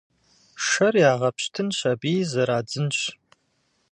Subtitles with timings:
[0.67, 2.99] Шэр ягъэпщтынщ аби зэрадзынщ.